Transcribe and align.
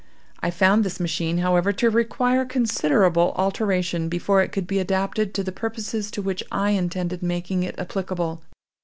I 0.39 0.49
found 0.49 0.83
this 0.83 0.99
machine, 0.99 1.37
however, 1.37 1.71
to 1.73 1.91
require 1.91 2.43
considerable 2.43 3.33
alteration 3.35 4.09
before 4.09 4.41
it 4.41 4.51
could 4.51 4.65
be 4.65 4.79
adapted 4.79 5.31
to 5.35 5.43
the 5.43 5.51
purposes 5.51 6.09
to 6.09 6.23
which 6.23 6.41
I 6.51 6.71
intended 6.71 7.21
making 7.21 7.61
it 7.61 7.77
applicable. 7.77 8.41